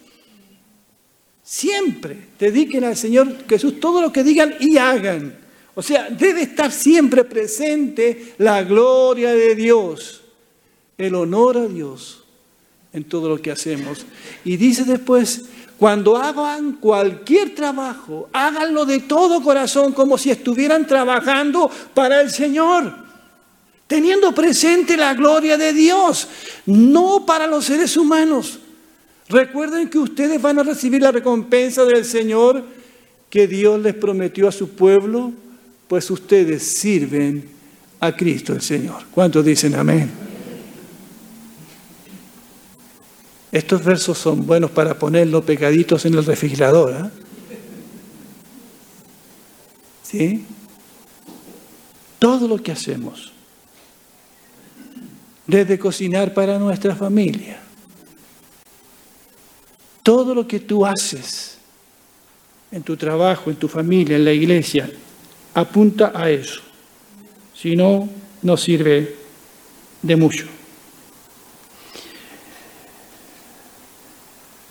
Siempre 1.44 2.26
dediquen 2.40 2.82
al 2.82 2.96
Señor 2.96 3.46
Jesús 3.48 3.78
todo 3.78 4.02
lo 4.02 4.12
que 4.12 4.24
digan 4.24 4.52
y 4.58 4.78
hagan. 4.78 5.41
O 5.74 5.82
sea, 5.82 6.08
debe 6.10 6.42
estar 6.42 6.70
siempre 6.70 7.24
presente 7.24 8.34
la 8.38 8.62
gloria 8.62 9.32
de 9.32 9.54
Dios, 9.54 10.22
el 10.98 11.14
honor 11.14 11.56
a 11.56 11.66
Dios 11.66 12.24
en 12.92 13.04
todo 13.04 13.28
lo 13.28 13.40
que 13.40 13.50
hacemos. 13.50 14.04
Y 14.44 14.58
dice 14.58 14.84
después, 14.84 15.46
cuando 15.78 16.16
hagan 16.16 16.72
cualquier 16.74 17.54
trabajo, 17.54 18.28
háganlo 18.32 18.84
de 18.84 19.00
todo 19.00 19.42
corazón 19.42 19.92
como 19.92 20.18
si 20.18 20.30
estuvieran 20.30 20.86
trabajando 20.86 21.70
para 21.94 22.20
el 22.20 22.30
Señor, 22.30 22.94
teniendo 23.86 24.34
presente 24.34 24.96
la 24.98 25.14
gloria 25.14 25.56
de 25.56 25.72
Dios, 25.72 26.28
no 26.66 27.24
para 27.24 27.46
los 27.46 27.64
seres 27.64 27.96
humanos. 27.96 28.58
Recuerden 29.28 29.88
que 29.88 29.98
ustedes 29.98 30.40
van 30.42 30.58
a 30.58 30.62
recibir 30.62 31.00
la 31.00 31.12
recompensa 31.12 31.86
del 31.86 32.04
Señor 32.04 32.62
que 33.30 33.46
Dios 33.46 33.80
les 33.80 33.94
prometió 33.94 34.46
a 34.46 34.52
su 34.52 34.68
pueblo 34.68 35.32
pues 35.92 36.10
ustedes 36.10 36.62
sirven 36.62 37.46
a 38.00 38.16
Cristo 38.16 38.54
el 38.54 38.62
Señor. 38.62 39.04
¿Cuántos 39.10 39.44
dicen 39.44 39.74
amén? 39.74 40.10
Estos 43.52 43.84
versos 43.84 44.16
son 44.16 44.46
buenos 44.46 44.70
para 44.70 44.98
poner 44.98 45.26
los 45.26 45.44
pecaditos 45.44 46.06
en 46.06 46.14
el 46.14 46.24
refrigerador. 46.24 46.94
¿ah? 46.94 47.10
¿Sí? 50.02 50.46
Todo 52.18 52.48
lo 52.48 52.56
que 52.56 52.72
hacemos, 52.72 53.30
desde 55.46 55.78
cocinar 55.78 56.32
para 56.32 56.58
nuestra 56.58 56.96
familia, 56.96 57.60
todo 60.02 60.34
lo 60.34 60.48
que 60.48 60.58
tú 60.58 60.86
haces 60.86 61.58
en 62.70 62.82
tu 62.82 62.96
trabajo, 62.96 63.50
en 63.50 63.56
tu 63.56 63.68
familia, 63.68 64.16
en 64.16 64.24
la 64.24 64.32
iglesia, 64.32 64.90
apunta 65.54 66.12
a 66.14 66.30
eso. 66.30 66.60
Si 67.54 67.76
no, 67.76 68.08
no 68.42 68.56
sirve 68.56 69.16
de 70.02 70.16
mucho. 70.16 70.46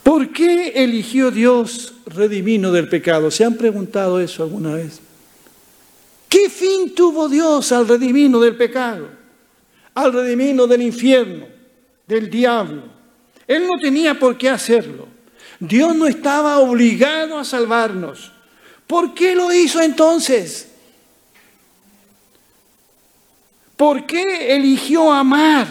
¿Por 0.04 0.34
qué 0.34 0.74
eligió 0.76 1.32
Dios 1.32 1.94
redimino 2.06 2.72
del 2.72 2.90
pecado? 2.90 3.32
¿Se 3.32 3.46
han 3.46 3.56
preguntado 3.56 4.20
eso 4.20 4.44
alguna 4.44 4.74
vez? 4.74 5.00
¿Qué 6.28 6.50
fin 6.50 6.94
tuvo 6.96 7.30
Dios 7.30 7.72
al 7.72 7.88
redimino 7.88 8.40
del 8.40 8.56
pecado? 8.56 9.10
Al 9.94 10.14
redimino 10.14 10.68
del 10.68 10.82
infierno, 10.82 11.46
del 12.08 12.30
diablo. 12.30 12.84
Él 13.48 13.68
no 13.68 13.78
tenía 13.80 14.18
por 14.18 14.38
qué 14.38 14.50
hacerlo. 14.50 15.08
Dios 15.60 15.96
no 15.96 16.08
estaba 16.08 16.60
obligado 16.60 17.38
a 17.38 17.46
salvarnos. 17.46 18.32
¿Por 18.88 19.14
qué 19.14 19.36
lo 19.36 19.54
hizo 19.54 19.82
entonces? 19.82 20.71
¿Por 23.82 24.06
qué 24.06 24.56
eligió 24.56 25.12
amar 25.12 25.66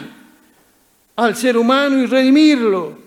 al 1.15 1.37
ser 1.37 1.57
humano 1.57 1.97
y 1.97 2.07
redimirlo? 2.07 2.99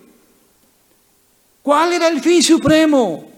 ¿Cuál 1.60 1.92
era 1.92 2.08
el 2.08 2.22
fin 2.22 2.42
supremo? 2.42 3.30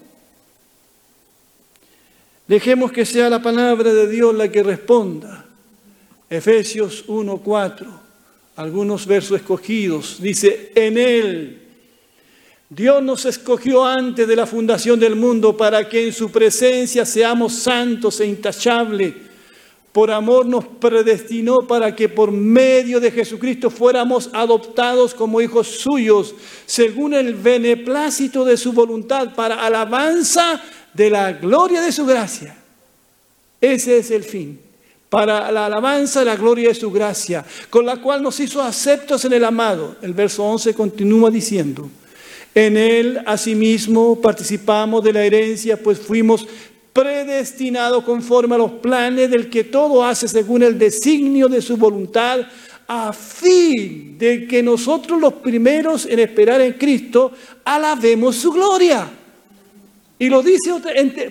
Dejemos 2.46 2.92
que 2.92 3.04
sea 3.04 3.28
la 3.28 3.42
palabra 3.42 3.92
de 3.92 4.06
Dios 4.06 4.32
la 4.32 4.49
que 4.49 4.62
responda. 4.62 5.44
Efesios 6.30 7.04
1:4, 7.08 7.85
algunos 8.54 9.04
versos 9.04 9.40
escogidos, 9.40 10.23
dice, 10.23 10.70
en 10.73 10.96
Él 10.96 11.62
Dios 12.70 13.02
nos 13.02 13.25
escogió 13.25 13.85
antes 13.85 14.28
de 14.28 14.37
la 14.37 14.46
fundación 14.46 15.00
del 15.00 15.16
mundo 15.16 15.56
para 15.56 15.88
que 15.88 16.06
en 16.06 16.12
su 16.12 16.30
presencia 16.30 17.04
seamos 17.04 17.54
santos 17.54 18.20
e 18.20 18.26
intachables 18.26 19.25
por 19.96 20.10
amor 20.10 20.44
nos 20.44 20.66
predestinó 20.66 21.60
para 21.66 21.96
que 21.96 22.06
por 22.06 22.30
medio 22.30 23.00
de 23.00 23.10
Jesucristo 23.10 23.70
fuéramos 23.70 24.28
adoptados 24.34 25.14
como 25.14 25.40
hijos 25.40 25.68
suyos, 25.68 26.34
según 26.66 27.14
el 27.14 27.32
beneplácito 27.32 28.44
de 28.44 28.58
su 28.58 28.74
voluntad, 28.74 29.34
para 29.34 29.64
alabanza 29.64 30.60
de 30.92 31.08
la 31.08 31.32
gloria 31.32 31.80
de 31.80 31.92
su 31.92 32.04
gracia. 32.04 32.58
Ese 33.58 33.96
es 33.96 34.10
el 34.10 34.24
fin. 34.24 34.60
Para 35.08 35.50
la 35.50 35.64
alabanza 35.64 36.18
de 36.18 36.26
la 36.26 36.36
gloria 36.36 36.68
de 36.68 36.74
su 36.74 36.90
gracia, 36.90 37.42
con 37.70 37.86
la 37.86 37.96
cual 37.96 38.22
nos 38.22 38.38
hizo 38.38 38.60
aceptos 38.60 39.24
en 39.24 39.32
el 39.32 39.46
amado. 39.46 39.96
El 40.02 40.12
verso 40.12 40.44
11 40.44 40.74
continúa 40.74 41.30
diciendo, 41.30 41.88
en 42.54 42.76
él 42.76 43.22
asimismo 43.24 44.20
participamos 44.20 45.02
de 45.02 45.14
la 45.14 45.24
herencia, 45.24 45.82
pues 45.82 45.98
fuimos 45.98 46.46
predestinados 46.96 48.02
conforme 48.04 48.54
a 48.54 48.58
los 48.58 48.72
planes 48.72 49.30
del 49.30 49.50
que 49.50 49.64
todo 49.64 50.02
hace 50.02 50.26
según 50.26 50.62
el 50.62 50.78
designio 50.78 51.46
de 51.46 51.60
su 51.60 51.76
voluntad, 51.76 52.40
a 52.88 53.12
fin 53.12 54.16
de 54.16 54.46
que 54.46 54.62
nosotros 54.62 55.20
los 55.20 55.34
primeros 55.34 56.06
en 56.06 56.20
esperar 56.20 56.62
en 56.62 56.72
Cristo 56.72 57.32
alabemos 57.66 58.36
su 58.36 58.50
gloria. 58.50 59.10
Y 60.18 60.30
lo 60.30 60.42
dice 60.42 60.72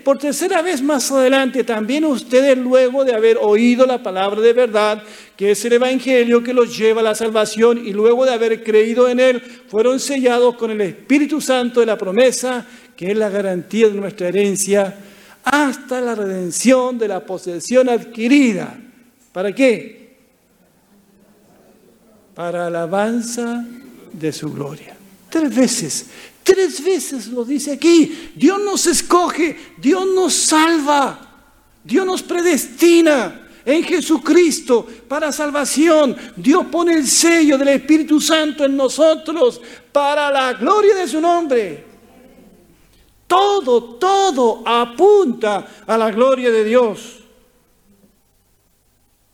por 0.04 0.20
tercera 0.20 0.62
vez 0.62 0.84
más 0.84 1.12
adelante, 1.12 1.64
también 1.64 2.06
ustedes 2.06 2.56
luego 2.56 3.04
de 3.04 3.16
haber 3.16 3.40
oído 3.42 3.88
la 3.88 4.04
palabra 4.04 4.42
de 4.42 4.54
verdad, 4.54 5.02
que 5.36 5.50
es 5.50 5.66
el 5.66 5.74
Evangelio 5.74 6.44
que 6.44 6.54
los 6.54 6.78
lleva 6.78 7.02
a 7.02 7.06
la 7.06 7.16
salvación, 7.16 7.82
y 7.84 7.92
luego 7.92 8.26
de 8.26 8.34
haber 8.34 8.64
creído 8.64 9.10
en 9.10 9.20
él, 9.20 9.42
fueron 9.68 10.00
sellados 10.00 10.58
con 10.58 10.70
el 10.70 10.82
Espíritu 10.82 11.42
Santo 11.42 11.80
de 11.80 11.88
la 11.88 11.98
promesa, 11.98 12.68
que 12.96 13.10
es 13.10 13.18
la 13.18 13.30
garantía 13.30 13.88
de 13.88 13.96
nuestra 13.96 14.28
herencia, 14.28 14.96
hasta 15.46 16.02
la 16.02 16.16
redención 16.16 16.98
de 16.98 17.08
la 17.08 17.26
posesión 17.26 17.88
adquirida. 17.90 18.78
¿Para 19.32 19.54
qué? 19.54 20.18
Para 22.34 22.68
alabanza 22.68 23.66
de 24.12 24.34
su 24.34 24.52
gloria. 24.52 24.98
Tres 25.30 25.56
veces 25.56 26.06
Tres 26.46 26.84
veces 26.84 27.26
lo 27.26 27.44
dice 27.44 27.72
aquí. 27.72 28.30
Dios 28.36 28.62
nos 28.62 28.86
escoge, 28.86 29.58
Dios 29.80 30.06
nos 30.14 30.32
salva, 30.32 31.20
Dios 31.84 32.06
nos 32.06 32.22
predestina 32.22 33.50
en 33.66 33.84
Jesucristo 33.84 34.88
para 35.08 35.32
salvación. 35.32 36.16
Dios 36.36 36.68
pone 36.72 36.94
el 36.94 37.08
sello 37.08 37.58
del 37.58 37.70
Espíritu 37.70 38.22
Santo 38.22 38.64
en 38.64 38.78
nosotros 38.78 39.60
para 39.92 40.30
la 40.30 40.54
gloria 40.54 40.94
de 40.94 41.08
su 41.08 41.20
nombre. 41.20 41.95
Todo, 43.28 43.96
todo 43.96 44.62
apunta 44.66 45.84
a 45.86 45.98
la 45.98 46.12
gloria 46.12 46.52
de 46.52 46.64
Dios. 46.64 47.24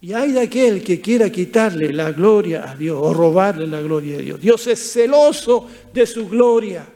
Y 0.01 0.13
hay 0.13 0.31
de 0.31 0.41
aquel 0.41 0.83
que 0.83 0.99
quiera 0.99 1.29
quitarle 1.29 1.93
la 1.93 2.11
gloria 2.11 2.71
a 2.71 2.75
Dios 2.75 2.97
o 2.99 3.13
robarle 3.13 3.67
la 3.67 3.81
gloria 3.81 4.17
de 4.17 4.23
Dios. 4.23 4.41
Dios 4.41 4.65
es 4.67 4.93
celoso 4.93 5.67
de 5.93 6.05
su 6.07 6.27
gloria 6.27 6.87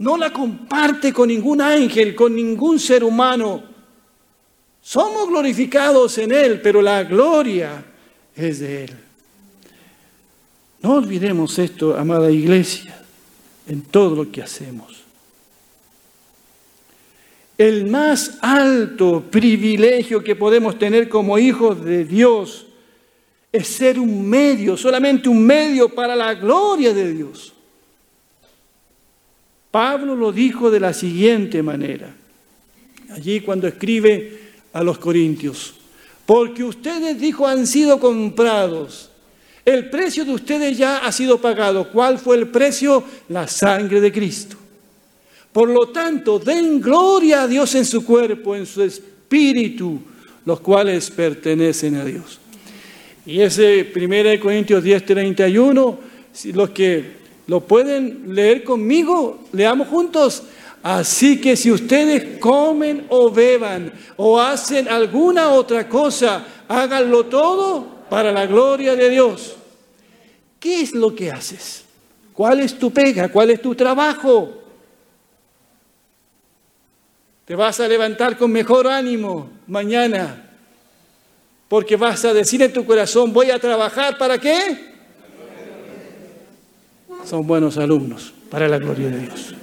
no 0.00 0.16
la 0.16 0.32
comparte 0.32 1.12
con 1.12 1.28
ningún 1.28 1.60
ángel, 1.60 2.14
con 2.14 2.34
ningún 2.34 2.80
ser 2.80 3.04
humano. 3.04 3.62
Somos 4.80 5.28
glorificados 5.28 6.16
en 6.16 6.32
Él, 6.32 6.60
pero 6.62 6.80
la 6.80 7.04
gloria 7.04 7.84
es 8.34 8.60
de 8.60 8.84
Él. 8.84 8.96
No 10.80 10.94
olvidemos 10.94 11.58
esto, 11.58 11.94
amada 11.98 12.30
iglesia, 12.30 12.99
en 13.70 13.82
todo 13.82 14.16
lo 14.16 14.32
que 14.32 14.42
hacemos. 14.42 15.04
El 17.56 17.86
más 17.86 18.38
alto 18.40 19.22
privilegio 19.30 20.24
que 20.24 20.34
podemos 20.34 20.76
tener 20.76 21.08
como 21.08 21.38
hijos 21.38 21.84
de 21.84 22.04
Dios 22.04 22.66
es 23.52 23.68
ser 23.68 24.00
un 24.00 24.28
medio, 24.28 24.76
solamente 24.76 25.28
un 25.28 25.46
medio 25.46 25.88
para 25.88 26.16
la 26.16 26.34
gloria 26.34 26.92
de 26.92 27.14
Dios. 27.14 27.52
Pablo 29.70 30.16
lo 30.16 30.32
dijo 30.32 30.68
de 30.68 30.80
la 30.80 30.92
siguiente 30.92 31.62
manera, 31.62 32.12
allí 33.10 33.38
cuando 33.40 33.68
escribe 33.68 34.40
a 34.72 34.82
los 34.82 34.98
Corintios, 34.98 35.74
porque 36.26 36.64
ustedes, 36.64 37.20
dijo, 37.20 37.46
han 37.46 37.68
sido 37.68 38.00
comprados. 38.00 39.09
El 39.70 39.88
precio 39.88 40.24
de 40.24 40.32
ustedes 40.32 40.76
ya 40.76 40.98
ha 40.98 41.12
sido 41.12 41.40
pagado. 41.40 41.88
¿Cuál 41.90 42.18
fue 42.18 42.36
el 42.36 42.48
precio? 42.48 43.04
La 43.28 43.46
sangre 43.46 44.00
de 44.00 44.10
Cristo. 44.10 44.56
Por 45.52 45.68
lo 45.68 45.88
tanto, 45.88 46.38
den 46.38 46.80
gloria 46.80 47.42
a 47.42 47.48
Dios 47.48 47.74
en 47.74 47.84
su 47.84 48.04
cuerpo, 48.04 48.54
en 48.54 48.66
su 48.66 48.82
espíritu, 48.82 50.00
los 50.44 50.60
cuales 50.60 51.10
pertenecen 51.10 51.96
a 51.96 52.04
Dios. 52.04 52.38
Y 53.26 53.40
ese 53.40 53.92
1 53.94 54.40
Corintios 54.40 54.82
10, 54.82 55.06
31, 55.06 55.98
los 56.52 56.70
que 56.70 57.20
¿Lo 57.50 57.58
pueden 57.58 58.32
leer 58.32 58.62
conmigo? 58.62 59.40
Leamos 59.50 59.88
juntos. 59.88 60.44
Así 60.84 61.40
que 61.40 61.56
si 61.56 61.72
ustedes 61.72 62.38
comen 62.38 63.06
o 63.08 63.28
beban 63.28 63.92
o 64.16 64.40
hacen 64.40 64.86
alguna 64.86 65.50
otra 65.50 65.88
cosa, 65.88 66.44
háganlo 66.68 67.26
todo 67.26 67.84
para 68.08 68.30
la 68.30 68.46
gloria 68.46 68.94
de 68.94 69.10
Dios. 69.10 69.56
¿Qué 70.60 70.82
es 70.82 70.92
lo 70.92 71.14
que 71.14 71.32
haces? 71.32 71.84
¿Cuál 72.34 72.60
es 72.60 72.78
tu 72.78 72.92
pega? 72.92 73.28
¿Cuál 73.30 73.50
es 73.50 73.60
tu 73.60 73.74
trabajo? 73.74 74.62
Te 77.46 77.56
vas 77.56 77.80
a 77.80 77.88
levantar 77.88 78.36
con 78.36 78.52
mejor 78.52 78.86
ánimo 78.86 79.50
mañana 79.66 80.46
porque 81.66 81.96
vas 81.96 82.24
a 82.24 82.34
decir 82.34 82.62
en 82.62 82.72
tu 82.72 82.84
corazón, 82.84 83.32
voy 83.32 83.50
a 83.50 83.58
trabajar 83.58 84.18
para 84.18 84.38
qué? 84.38 84.90
son 87.24 87.46
buenos 87.46 87.76
alumnos 87.76 88.32
para 88.50 88.68
la 88.68 88.78
gloria 88.78 89.08
de 89.08 89.20
Dios. 89.20 89.54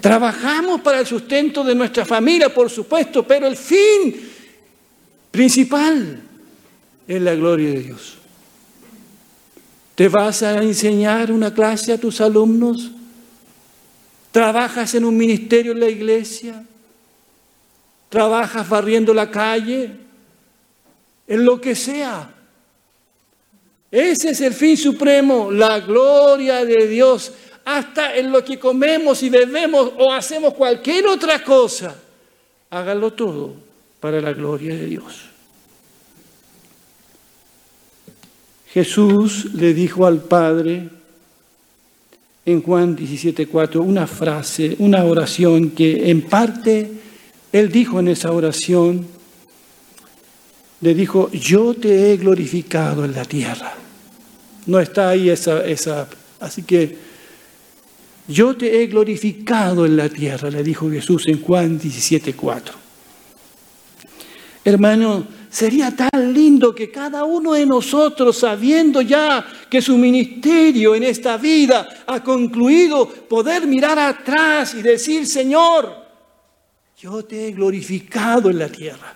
Trabajamos 0.00 0.80
para 0.80 1.00
el 1.00 1.06
sustento 1.06 1.64
de 1.64 1.74
nuestra 1.74 2.04
familia, 2.04 2.52
por 2.52 2.70
supuesto, 2.70 3.26
pero 3.26 3.46
el 3.46 3.56
fin 3.56 4.30
principal 5.30 6.20
es 7.08 7.22
la 7.22 7.34
gloria 7.34 7.70
de 7.70 7.80
Dios. 7.80 8.15
¿Te 9.96 10.08
vas 10.10 10.42
a 10.42 10.62
enseñar 10.62 11.32
una 11.32 11.52
clase 11.52 11.90
a 11.90 11.98
tus 11.98 12.20
alumnos? 12.20 12.90
¿Trabajas 14.30 14.94
en 14.94 15.06
un 15.06 15.16
ministerio 15.16 15.72
en 15.72 15.80
la 15.80 15.88
iglesia? 15.88 16.62
¿Trabajas 18.10 18.68
barriendo 18.68 19.14
la 19.14 19.30
calle? 19.30 19.90
En 21.26 21.44
lo 21.46 21.58
que 21.58 21.74
sea. 21.74 22.30
Ese 23.90 24.30
es 24.30 24.40
el 24.42 24.52
fin 24.52 24.76
supremo, 24.76 25.50
la 25.50 25.80
gloria 25.80 26.62
de 26.66 26.86
Dios. 26.86 27.32
Hasta 27.64 28.14
en 28.14 28.30
lo 28.30 28.44
que 28.44 28.58
comemos 28.58 29.22
y 29.22 29.30
bebemos 29.30 29.92
o 29.96 30.12
hacemos 30.12 30.52
cualquier 30.52 31.06
otra 31.06 31.42
cosa, 31.42 31.96
háganlo 32.68 33.14
todo 33.14 33.54
para 33.98 34.20
la 34.20 34.34
gloria 34.34 34.74
de 34.74 34.84
Dios. 34.84 35.35
Jesús 38.76 39.54
le 39.54 39.72
dijo 39.72 40.04
al 40.04 40.18
Padre 40.18 40.90
en 42.44 42.60
Juan 42.60 42.94
17:4 42.94 43.80
una 43.80 44.06
frase, 44.06 44.76
una 44.80 45.02
oración 45.02 45.70
que 45.70 46.10
en 46.10 46.20
parte 46.20 46.90
él 47.52 47.72
dijo 47.72 48.00
en 48.00 48.08
esa 48.08 48.32
oración, 48.32 49.06
le 50.82 50.94
dijo, 50.94 51.30
yo 51.32 51.72
te 51.72 52.12
he 52.12 52.18
glorificado 52.18 53.06
en 53.06 53.14
la 53.14 53.24
tierra. 53.24 53.72
No 54.66 54.78
está 54.78 55.08
ahí 55.08 55.30
esa, 55.30 55.64
esa, 55.64 56.06
así 56.38 56.62
que 56.64 56.98
yo 58.28 58.58
te 58.58 58.82
he 58.82 58.88
glorificado 58.88 59.86
en 59.86 59.96
la 59.96 60.10
tierra, 60.10 60.50
le 60.50 60.62
dijo 60.62 60.90
Jesús 60.90 61.26
en 61.28 61.40
Juan 61.40 61.80
17:4. 61.80 62.74
Hermano, 64.66 65.35
sería 65.56 65.90
tan 65.90 66.34
lindo 66.34 66.74
que 66.74 66.90
cada 66.90 67.24
uno 67.24 67.54
de 67.54 67.64
nosotros, 67.64 68.36
sabiendo 68.36 69.00
ya 69.00 69.42
que 69.70 69.80
su 69.80 69.96
ministerio 69.96 70.94
en 70.94 71.02
esta 71.02 71.38
vida 71.38 72.04
ha 72.06 72.22
concluido, 72.22 73.08
poder 73.08 73.66
mirar 73.66 73.98
atrás 73.98 74.74
y 74.74 74.82
decir, 74.82 75.26
Señor, 75.26 75.96
yo 76.98 77.24
te 77.24 77.48
he 77.48 77.52
glorificado 77.52 78.50
en 78.50 78.58
la 78.58 78.68
tierra. 78.68 79.14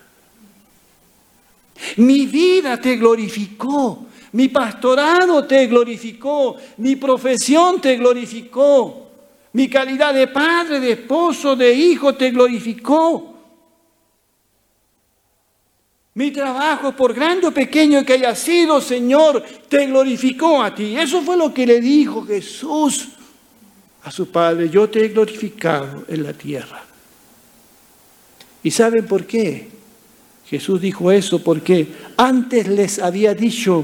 Mi 1.97 2.25
vida 2.25 2.81
te 2.81 2.95
glorificó. 2.95 4.07
Mi 4.31 4.47
pastorado 4.47 5.45
te 5.45 5.67
glorificó. 5.67 6.55
Mi 6.77 6.95
profesión 6.95 7.79
te 7.79 7.97
glorificó. 7.97 9.11
Mi 9.53 9.69
calidad 9.69 10.11
de 10.11 10.25
padre, 10.25 10.79
de 10.79 10.93
esposo, 10.93 11.55
de 11.55 11.71
hijo 11.71 12.15
te 12.15 12.31
glorificó. 12.31 13.30
Mi 16.21 16.29
trabajo, 16.29 16.95
por 16.95 17.15
grande 17.15 17.47
o 17.47 17.51
pequeño 17.51 18.05
que 18.05 18.13
haya 18.13 18.35
sido, 18.35 18.79
Señor, 18.79 19.43
te 19.67 19.87
glorificó 19.87 20.61
a 20.61 20.69
ti. 20.69 20.95
Eso 20.95 21.23
fue 21.23 21.35
lo 21.35 21.51
que 21.51 21.65
le 21.65 21.81
dijo 21.81 22.23
Jesús 22.23 23.07
a 24.03 24.11
su 24.11 24.29
Padre. 24.29 24.69
Yo 24.69 24.87
te 24.87 25.03
he 25.03 25.07
glorificado 25.07 26.05
en 26.07 26.21
la 26.21 26.33
tierra. 26.33 26.83
¿Y 28.61 28.69
saben 28.69 29.07
por 29.07 29.25
qué? 29.25 29.67
Jesús 30.45 30.79
dijo 30.79 31.11
eso 31.11 31.43
porque 31.43 31.87
antes 32.17 32.67
les 32.67 32.99
había 32.99 33.33
dicho 33.33 33.83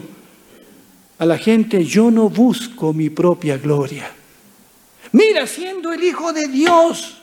a 1.18 1.26
la 1.26 1.40
gente, 1.40 1.84
yo 1.84 2.12
no 2.12 2.30
busco 2.30 2.94
mi 2.94 3.10
propia 3.10 3.58
gloria. 3.58 4.12
Mira, 5.12 5.48
siendo 5.48 5.92
el 5.92 6.04
Hijo 6.04 6.32
de 6.32 6.48
Dios, 6.50 7.17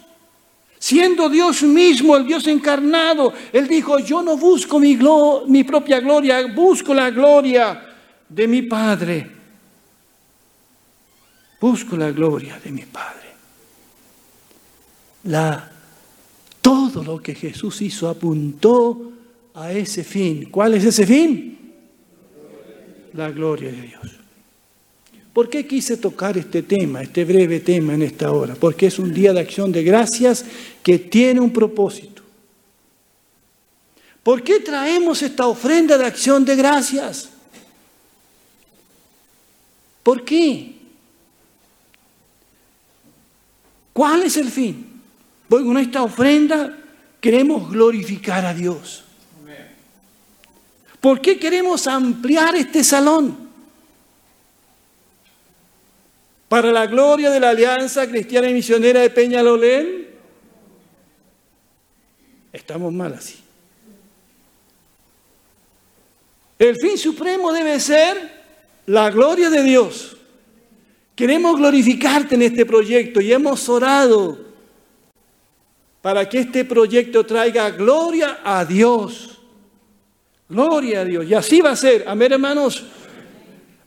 Siendo 0.84 1.30
Dios 1.30 1.62
mismo, 1.62 2.14
el 2.14 2.26
Dios 2.26 2.46
encarnado, 2.46 3.32
Él 3.54 3.66
dijo, 3.66 3.98
yo 4.00 4.22
no 4.22 4.36
busco 4.36 4.78
mi, 4.78 5.64
propia 5.64 5.98
gloria, 5.98 6.46
busco 6.54 6.92
la 6.92 7.08
gloria 7.10 7.94
de 8.28 8.46
mi 8.46 8.60
Padre. 8.60 9.30
Busco 11.58 11.96
la 11.96 12.10
gloria 12.10 12.60
de 12.62 12.70
mi 12.70 12.82
Padre. 12.82 13.28
La, 15.22 15.72
todo 16.60 17.02
lo 17.02 17.18
que 17.18 17.34
Jesús 17.34 17.80
hizo 17.80 18.06
apuntó 18.06 19.10
a 19.54 19.72
ese 19.72 20.04
fin. 20.04 20.50
¿Cuál 20.50 20.74
es 20.74 20.84
ese 20.84 21.06
fin? 21.06 21.72
La 23.14 23.30
gloria 23.30 23.72
de 23.72 23.80
Dios. 23.80 24.23
¿Por 25.34 25.50
qué 25.50 25.66
quise 25.66 25.96
tocar 25.96 26.38
este 26.38 26.62
tema, 26.62 27.02
este 27.02 27.24
breve 27.24 27.58
tema 27.58 27.94
en 27.94 28.02
esta 28.02 28.30
hora? 28.30 28.54
Porque 28.54 28.86
es 28.86 29.00
un 29.00 29.12
día 29.12 29.32
de 29.32 29.40
acción 29.40 29.72
de 29.72 29.82
gracias 29.82 30.44
que 30.80 31.00
tiene 31.00 31.40
un 31.40 31.52
propósito. 31.52 32.22
¿Por 34.22 34.44
qué 34.44 34.60
traemos 34.60 35.20
esta 35.22 35.48
ofrenda 35.48 35.98
de 35.98 36.06
acción 36.06 36.44
de 36.44 36.54
gracias? 36.54 37.30
¿Por 40.04 40.24
qué? 40.24 40.76
¿Cuál 43.92 44.22
es 44.22 44.36
el 44.36 44.50
fin? 44.52 45.02
Porque 45.48 45.66
con 45.66 45.78
esta 45.78 46.04
ofrenda 46.04 46.78
queremos 47.20 47.68
glorificar 47.72 48.46
a 48.46 48.54
Dios. 48.54 49.02
¿Por 51.00 51.20
qué 51.20 51.40
queremos 51.40 51.88
ampliar 51.88 52.54
este 52.54 52.84
salón? 52.84 53.43
Para 56.54 56.70
la 56.70 56.86
gloria 56.86 57.32
de 57.32 57.40
la 57.40 57.48
Alianza 57.48 58.08
Cristiana 58.08 58.48
y 58.48 58.54
Misionera 58.54 59.00
de 59.00 59.10
Peñalolén? 59.10 60.06
Estamos 62.52 62.92
mal 62.92 63.12
así. 63.14 63.40
El 66.56 66.76
fin 66.76 66.96
supremo 66.96 67.52
debe 67.52 67.80
ser 67.80 68.44
la 68.86 69.10
gloria 69.10 69.50
de 69.50 69.64
Dios. 69.64 70.16
Queremos 71.16 71.56
glorificarte 71.56 72.36
en 72.36 72.42
este 72.42 72.64
proyecto 72.64 73.20
y 73.20 73.32
hemos 73.32 73.68
orado 73.68 74.38
para 76.02 76.28
que 76.28 76.38
este 76.38 76.64
proyecto 76.64 77.26
traiga 77.26 77.70
gloria 77.70 78.38
a 78.44 78.64
Dios. 78.64 79.40
Gloria 80.48 81.00
a 81.00 81.04
Dios. 81.04 81.26
Y 81.26 81.34
así 81.34 81.60
va 81.60 81.72
a 81.72 81.76
ser. 81.76 82.04
Amén, 82.06 82.30
hermanos. 82.30 82.84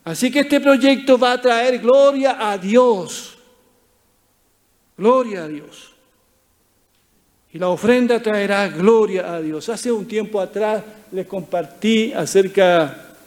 Así 0.08 0.32
que 0.32 0.40
este 0.40 0.62
proyecto 0.62 1.18
va 1.18 1.34
a 1.34 1.42
traer 1.42 1.80
gloria 1.80 2.50
a 2.50 2.58
Dios. 2.58 3.38
Gloria 4.98 5.44
a 5.44 5.48
Dios. 5.50 5.92
Y 7.52 7.60
la 7.60 7.68
ofrenda 7.68 8.22
traerá 8.22 8.70
gloria 8.70 9.34
a 9.34 9.42
Dios. 9.42 9.68
Hace 9.68 9.92
un 9.92 10.08
tiempo 10.08 10.40
atrás 10.40 10.82
les 11.12 11.28
compartí 11.28 12.14
acerca 12.14 13.18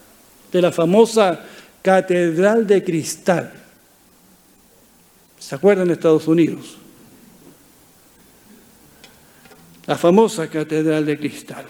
de 0.50 0.62
la 0.62 0.72
famosa 0.72 1.44
Catedral 1.82 2.66
de 2.66 2.82
Cristal. 2.82 3.52
¿Se 5.38 5.54
acuerdan 5.54 5.88
de 5.88 5.92
Estados 5.92 6.26
Unidos? 6.28 6.78
La 9.84 9.98
famosa 9.98 10.48
Catedral 10.48 11.04
de 11.04 11.18
Cristal. 11.18 11.66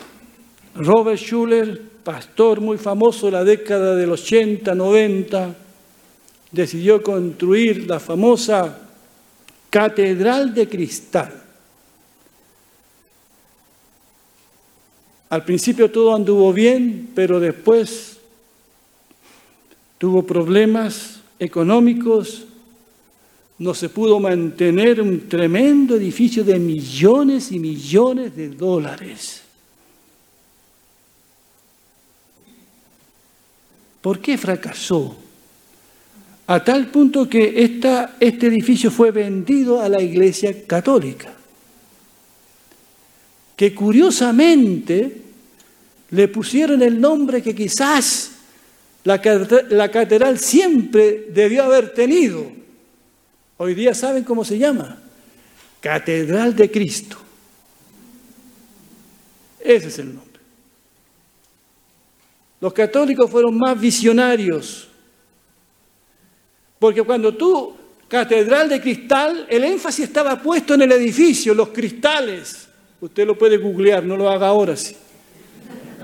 Robert 0.76 1.18
Schuller 1.18 1.89
pastor 2.02 2.60
muy 2.60 2.78
famoso 2.78 3.28
en 3.28 3.34
la 3.34 3.44
década 3.44 3.94
del 3.94 4.10
80, 4.10 4.74
90, 4.74 5.54
decidió 6.50 7.02
construir 7.02 7.86
la 7.86 8.00
famosa 8.00 8.78
Catedral 9.70 10.52
de 10.52 10.68
Cristal. 10.68 11.32
Al 15.28 15.44
principio 15.44 15.90
todo 15.90 16.14
anduvo 16.14 16.52
bien, 16.52 17.10
pero 17.14 17.38
después 17.38 18.18
tuvo 19.96 20.26
problemas 20.26 21.20
económicos, 21.38 22.46
no 23.58 23.74
se 23.74 23.88
pudo 23.90 24.18
mantener 24.18 25.00
un 25.00 25.28
tremendo 25.28 25.94
edificio 25.94 26.42
de 26.42 26.58
millones 26.58 27.52
y 27.52 27.60
millones 27.60 28.34
de 28.34 28.48
dólares. 28.48 29.42
¿Por 34.00 34.20
qué 34.20 34.38
fracasó? 34.38 35.16
A 36.46 36.64
tal 36.64 36.88
punto 36.88 37.28
que 37.28 37.62
esta, 37.62 38.16
este 38.18 38.48
edificio 38.48 38.90
fue 38.90 39.10
vendido 39.10 39.80
a 39.80 39.88
la 39.88 40.02
Iglesia 40.02 40.66
Católica, 40.66 41.32
que 43.54 43.74
curiosamente 43.74 45.22
le 46.10 46.28
pusieron 46.28 46.82
el 46.82 47.00
nombre 47.00 47.42
que 47.42 47.54
quizás 47.54 48.32
la, 49.04 49.20
la 49.68 49.90
catedral 49.90 50.38
siempre 50.38 51.26
debió 51.32 51.62
haber 51.64 51.94
tenido. 51.94 52.50
Hoy 53.58 53.74
día 53.74 53.94
saben 53.94 54.24
cómo 54.24 54.44
se 54.44 54.58
llama. 54.58 54.98
Catedral 55.80 56.56
de 56.56 56.70
Cristo. 56.70 57.16
Ese 59.60 59.88
es 59.88 59.98
el 59.98 60.14
nombre. 60.14 60.29
Los 62.60 62.72
católicos 62.72 63.30
fueron 63.30 63.56
más 63.56 63.80
visionarios. 63.80 64.88
Porque 66.78 67.02
cuando 67.02 67.34
tú, 67.34 67.74
catedral 68.08 68.68
de 68.68 68.80
cristal, 68.80 69.46
el 69.48 69.64
énfasis 69.64 70.06
estaba 70.06 70.40
puesto 70.40 70.74
en 70.74 70.82
el 70.82 70.92
edificio, 70.92 71.54
los 71.54 71.68
cristales. 71.68 72.68
Usted 73.00 73.26
lo 73.26 73.36
puede 73.36 73.56
googlear, 73.56 74.04
no 74.04 74.16
lo 74.16 74.28
haga 74.28 74.48
ahora 74.48 74.76
sí. 74.76 74.94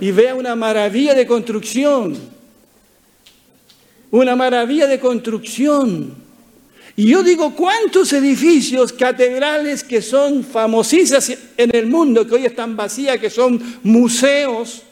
Y 0.00 0.10
vea 0.10 0.34
una 0.34 0.54
maravilla 0.54 1.14
de 1.14 1.26
construcción. 1.26 2.16
Una 4.10 4.34
maravilla 4.34 4.86
de 4.86 4.98
construcción. 4.98 6.14
Y 6.94 7.08
yo 7.08 7.22
digo, 7.22 7.54
¿cuántos 7.54 8.14
edificios 8.14 8.94
catedrales 8.94 9.84
que 9.84 10.00
son 10.00 10.42
famosísimas 10.42 11.30
en 11.56 11.76
el 11.76 11.86
mundo, 11.86 12.26
que 12.26 12.36
hoy 12.36 12.46
están 12.46 12.74
vacías, 12.74 13.18
que 13.18 13.28
son 13.28 13.62
museos, 13.82 14.82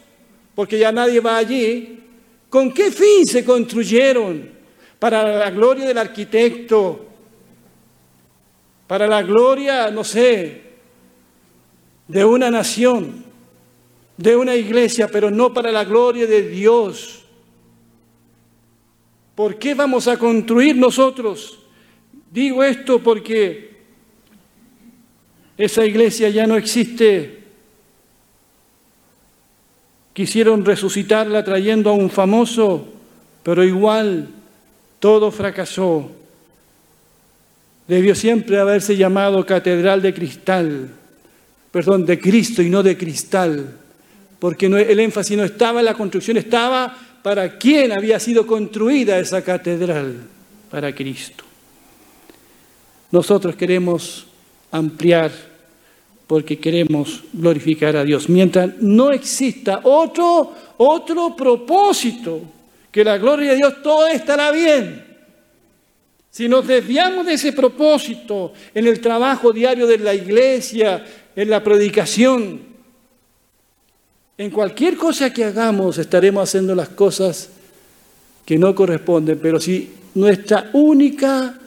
porque 0.55 0.79
ya 0.79 0.93
nadie 0.93 1.21
va 1.21 1.37
allí. 1.37 2.01
¿Con 2.49 2.73
qué 2.73 2.91
fin 2.91 3.27
se 3.27 3.45
construyeron? 3.45 4.51
Para 4.99 5.39
la 5.39 5.51
gloria 5.51 5.87
del 5.87 5.99
arquitecto, 5.99 7.07
para 8.87 9.07
la 9.07 9.23
gloria, 9.23 9.91
no 9.91 10.05
sé, 10.05 10.63
de 12.07 12.25
una 12.25 12.51
nación, 12.51 13.25
de 14.17 14.37
una 14.37 14.55
iglesia, 14.55 15.09
pero 15.09 15.31
no 15.31 15.53
para 15.53 15.73
la 15.73 15.85
gloria 15.85 16.27
de 16.27 16.49
Dios. 16.49 17.25
¿Por 19.35 19.59
qué 19.59 19.75
vamos 19.75 20.07
a 20.07 20.17
construir 20.17 20.77
nosotros? 20.77 21.59
Digo 22.31 22.63
esto 22.63 23.03
porque 23.03 23.75
esa 25.57 25.85
iglesia 25.85 26.29
ya 26.31 26.47
no 26.47 26.57
existe 26.57 27.44
Quisieron 30.15 30.65
resucitarla 30.65 31.45
trayendo 31.45 31.91
a 31.91 31.93
un 31.93 32.09
famoso, 32.09 32.87
pero 33.43 33.63
igual 33.63 34.29
todo 35.01 35.31
fracasó. 35.31 36.11
Debió 37.87 38.15
siempre 38.15 38.59
haberse 38.59 38.97
llamado 38.97 39.45
Catedral 39.45 40.01
de 40.01 40.15
Cristal, 40.15 40.89
perdón, 41.71 42.07
de 42.07 42.19
Cristo 42.19 42.63
y 42.63 42.71
no 42.71 42.83
de 42.83 42.97
cristal, 42.97 43.77
porque 44.39 44.67
el 44.67 45.01
énfasis 45.01 45.37
no 45.37 45.45
estaba 45.45 45.81
en 45.81 45.87
la 45.87 45.95
construcción, 45.95 46.37
estaba 46.37 46.97
para 47.23 47.59
quién 47.59 47.91
había 47.91 48.21
sido 48.21 48.47
construida 48.47 49.19
esa 49.19 49.43
catedral, 49.43 50.15
para 50.71 50.95
Cristo. 50.95 51.43
Nosotros 53.11 53.57
queremos 53.57 54.27
ampliar 54.71 55.33
porque 56.27 56.59
queremos 56.59 57.23
glorificar 57.33 57.97
a 57.97 58.05
Dios. 58.05 58.29
Mientras 58.29 58.71
no 58.81 59.13
exista 59.13 59.81
otro, 59.85 60.53
otro 60.79 61.37
propósito, 61.37 62.41
que 62.91 63.05
la 63.05 63.19
gloria 63.19 63.51
de 63.51 63.57
Dios, 63.57 63.83
todo 63.83 64.07
estará 64.07 64.51
bien. 64.53 65.05
Si 66.31 66.49
nos 66.49 66.67
desviamos 66.67 67.27
de 67.27 67.35
ese 67.35 67.53
propósito 67.53 68.53
en 68.75 68.87
el 68.87 69.01
trabajo 69.01 69.53
diario 69.53 69.87
de 69.87 69.99
la 69.99 70.15
iglesia, 70.15 71.05
en 71.37 71.51
la 71.51 71.63
predicación, 71.63 72.61
en 74.37 74.51
cualquier 74.51 74.97
cosa 74.97 75.33
que 75.33 75.45
hagamos 75.45 75.99
estaremos 75.99 76.49
haciendo 76.49 76.75
las 76.75 76.89
cosas 76.89 77.51
que 78.45 78.59
no 78.59 78.75
corresponden, 78.75 79.39
pero 79.41 79.61
si 79.61 79.91
nuestra 80.15 80.71
única 80.73 81.59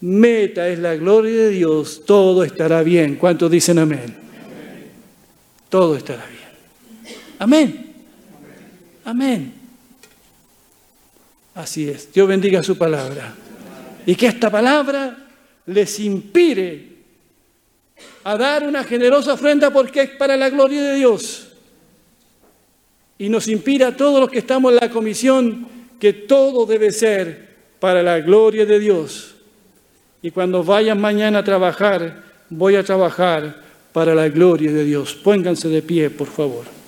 meta 0.00 0.68
es 0.68 0.78
la 0.78 0.96
gloria 0.96 1.44
de 1.44 1.48
Dios, 1.50 2.02
todo 2.06 2.44
estará 2.44 2.82
bien. 2.82 3.16
¿Cuántos 3.16 3.50
dicen 3.50 3.78
amén? 3.78 4.16
Todo 5.68 5.96
estará 5.96 6.24
bien. 6.26 7.16
Amén. 7.38 7.94
Amén. 9.04 9.54
Así 11.54 11.88
es. 11.88 12.12
Dios 12.12 12.28
bendiga 12.28 12.62
su 12.62 12.76
palabra. 12.76 13.34
Y 14.06 14.14
que 14.14 14.26
esta 14.26 14.50
palabra 14.50 15.16
les 15.66 16.00
inspire 16.00 16.90
a 18.24 18.36
dar 18.36 18.66
una 18.66 18.84
generosa 18.84 19.34
ofrenda 19.34 19.70
porque 19.70 20.02
es 20.02 20.10
para 20.10 20.36
la 20.36 20.50
gloria 20.50 20.82
de 20.82 20.94
Dios. 20.96 21.48
Y 23.18 23.28
nos 23.28 23.48
inspira 23.48 23.88
a 23.88 23.96
todos 23.96 24.20
los 24.20 24.30
que 24.30 24.38
estamos 24.38 24.72
en 24.72 24.78
la 24.80 24.90
comisión 24.90 25.68
que 25.98 26.12
todo 26.12 26.64
debe 26.64 26.90
ser 26.90 27.50
para 27.78 28.02
la 28.02 28.20
gloria 28.20 28.64
de 28.64 28.78
Dios. 28.78 29.34
Y 30.22 30.30
cuando 30.30 30.62
vayan 30.62 31.00
mañana 31.00 31.38
a 31.38 31.44
trabajar, 31.44 32.22
voy 32.48 32.76
a 32.76 32.84
trabajar 32.84 33.56
para 33.92 34.14
la 34.14 34.28
gloria 34.28 34.72
de 34.72 34.84
Dios. 34.84 35.14
Pónganse 35.14 35.68
de 35.68 35.82
pie, 35.82 36.10
por 36.10 36.28
favor. 36.28 36.79